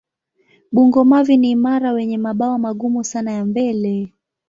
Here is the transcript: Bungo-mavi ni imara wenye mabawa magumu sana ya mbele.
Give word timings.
Bungo-mavi 0.71 1.37
ni 1.37 1.49
imara 1.51 1.91
wenye 1.91 2.17
mabawa 2.17 2.59
magumu 2.59 3.03
sana 3.03 3.31
ya 3.31 3.45
mbele. 3.45 4.13